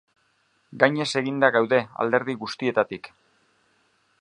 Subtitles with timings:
[0.83, 3.11] Gainez eginda gaude alderdi guztietatik.